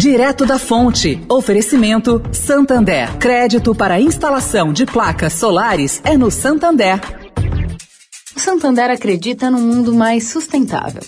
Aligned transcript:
Direto 0.00 0.46
da 0.46 0.58
Fonte. 0.58 1.20
Oferecimento 1.28 2.22
Santander. 2.32 3.18
Crédito 3.18 3.74
para 3.74 4.00
instalação 4.00 4.72
de 4.72 4.86
placas 4.86 5.34
solares 5.34 6.00
é 6.02 6.16
no 6.16 6.30
Santander. 6.30 6.98
O 8.34 8.40
Santander 8.40 8.90
acredita 8.90 9.50
num 9.50 9.60
mundo 9.60 9.92
mais 9.92 10.26
sustentável. 10.26 11.02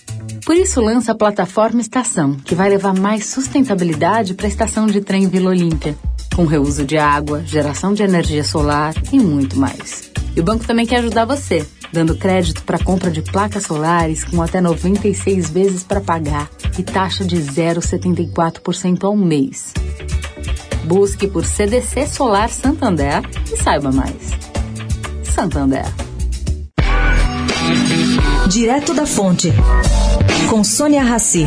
Por 0.44 0.54
isso 0.54 0.78
lança 0.78 1.12
a 1.12 1.14
plataforma 1.14 1.80
Estação, 1.80 2.34
que 2.34 2.54
vai 2.54 2.68
levar 2.68 2.92
mais 2.92 3.24
sustentabilidade 3.24 4.34
para 4.34 4.44
a 4.44 4.50
estação 4.50 4.86
de 4.86 5.00
trem 5.00 5.26
Vila 5.26 5.48
Olímpia, 5.48 5.96
com 6.36 6.44
reuso 6.44 6.84
de 6.84 6.98
água, 6.98 7.42
geração 7.46 7.94
de 7.94 8.02
energia 8.02 8.44
solar 8.44 8.92
e 9.10 9.18
muito 9.18 9.58
mais. 9.58 10.10
E 10.36 10.40
o 10.40 10.44
banco 10.44 10.66
também 10.66 10.84
quer 10.84 10.98
ajudar 10.98 11.24
você 11.24 11.66
dando 11.92 12.16
crédito 12.16 12.62
para 12.62 12.78
compra 12.78 13.10
de 13.10 13.20
placas 13.20 13.64
solares 13.64 14.24
com 14.24 14.40
até 14.40 14.60
96 14.60 15.50
vezes 15.50 15.84
para 15.84 16.00
pagar 16.00 16.48
e 16.78 16.82
taxa 16.82 17.24
de 17.24 17.36
0,74% 17.36 19.04
ao 19.04 19.16
mês. 19.16 19.72
Busque 20.84 21.28
por 21.28 21.44
CDC 21.44 22.06
Solar 22.06 22.48
Santander 22.48 23.22
e 23.52 23.56
saiba 23.56 23.92
mais. 23.92 24.30
Santander. 25.22 25.84
Direto 28.48 28.92
da 28.92 29.06
Fonte, 29.06 29.48
com 30.50 30.62
Sônia 30.62 31.02
Rassi. 31.02 31.46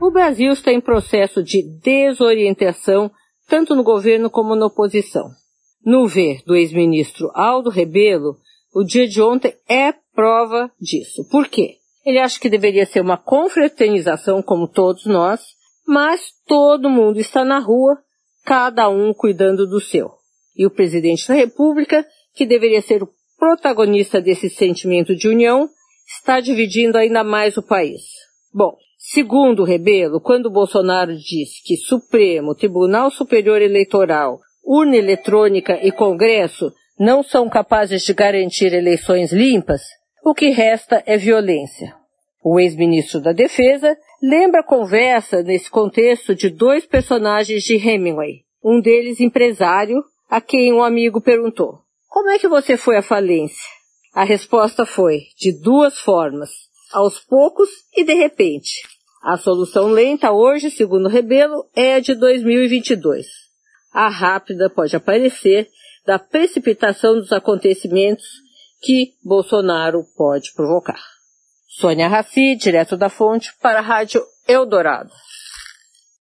O 0.00 0.10
Brasil 0.10 0.52
está 0.52 0.72
em 0.72 0.80
processo 0.80 1.42
de 1.42 1.62
desorientação, 1.82 3.10
tanto 3.48 3.74
no 3.74 3.82
governo 3.82 4.30
como 4.30 4.54
na 4.54 4.66
oposição. 4.66 5.41
No 5.84 6.06
ver 6.06 6.42
do 6.46 6.54
ex-ministro 6.54 7.30
Aldo 7.34 7.70
Rebelo, 7.70 8.38
o 8.74 8.84
dia 8.84 9.06
de 9.08 9.20
ontem 9.20 9.54
é 9.68 9.92
prova 10.14 10.70
disso. 10.80 11.28
Por 11.30 11.48
quê? 11.48 11.78
Ele 12.04 12.18
acha 12.18 12.38
que 12.38 12.48
deveria 12.48 12.86
ser 12.86 13.00
uma 13.00 13.16
confraternização 13.16 14.42
como 14.42 14.68
todos 14.68 15.06
nós, 15.06 15.40
mas 15.86 16.32
todo 16.46 16.90
mundo 16.90 17.18
está 17.18 17.44
na 17.44 17.58
rua, 17.58 17.98
cada 18.44 18.88
um 18.88 19.12
cuidando 19.12 19.66
do 19.66 19.80
seu. 19.80 20.10
E 20.56 20.66
o 20.66 20.70
presidente 20.70 21.26
da 21.28 21.34
República, 21.34 22.06
que 22.34 22.46
deveria 22.46 22.82
ser 22.82 23.02
o 23.02 23.08
protagonista 23.38 24.20
desse 24.20 24.48
sentimento 24.48 25.14
de 25.16 25.28
união, 25.28 25.68
está 26.06 26.40
dividindo 26.40 26.96
ainda 26.98 27.24
mais 27.24 27.56
o 27.56 27.62
país. 27.62 28.02
Bom, 28.52 28.76
Segundo 29.04 29.64
Rebelo, 29.64 30.20
quando 30.20 30.48
Bolsonaro 30.48 31.16
diz 31.16 31.60
que 31.64 31.76
Supremo, 31.76 32.54
Tribunal 32.54 33.10
Superior 33.10 33.60
Eleitoral, 33.60 34.38
urna 34.64 34.96
eletrônica 34.96 35.78
e 35.82 35.90
Congresso 35.90 36.72
não 36.98 37.22
são 37.22 37.48
capazes 37.48 38.02
de 38.02 38.14
garantir 38.14 38.72
eleições 38.72 39.32
limpas, 39.32 39.82
o 40.24 40.34
que 40.34 40.50
resta 40.50 41.02
é 41.06 41.16
violência. 41.16 41.94
O 42.44 42.58
ex-ministro 42.58 43.20
da 43.20 43.32
Defesa 43.32 43.96
lembra 44.22 44.60
a 44.60 44.66
conversa 44.66 45.42
nesse 45.42 45.70
contexto 45.70 46.34
de 46.34 46.48
dois 46.48 46.86
personagens 46.86 47.62
de 47.62 47.74
Hemingway, 47.76 48.42
um 48.64 48.80
deles 48.80 49.20
empresário, 49.20 50.02
a 50.28 50.40
quem 50.40 50.72
um 50.72 50.82
amigo 50.82 51.20
perguntou: 51.20 51.80
Como 52.08 52.30
é 52.30 52.38
que 52.38 52.48
você 52.48 52.76
foi 52.76 52.96
à 52.96 53.02
falência? 53.02 53.68
A 54.14 54.24
resposta 54.24 54.84
foi: 54.84 55.20
de 55.36 55.52
duas 55.60 55.98
formas, 55.98 56.50
aos 56.92 57.20
poucos 57.20 57.68
e 57.96 58.04
de 58.04 58.14
repente. 58.14 58.82
A 59.22 59.36
solução 59.36 59.86
lenta 59.86 60.32
hoje, 60.32 60.70
segundo 60.70 61.08
Rebelo, 61.08 61.64
é 61.76 61.94
a 61.94 62.00
de 62.00 62.14
2022. 62.14 63.26
A 63.92 64.08
rápida 64.08 64.70
pode 64.70 64.96
aparecer 64.96 65.68
da 66.06 66.18
precipitação 66.18 67.14
dos 67.14 67.32
acontecimentos 67.32 68.26
que 68.80 69.14
Bolsonaro 69.22 70.04
pode 70.16 70.52
provocar. 70.54 71.00
Sônia 71.68 72.08
Raci, 72.08 72.56
direto 72.56 72.96
da 72.96 73.08
fonte, 73.08 73.52
para 73.60 73.78
a 73.78 73.82
Rádio 73.82 74.22
Eldorado. 74.46 75.10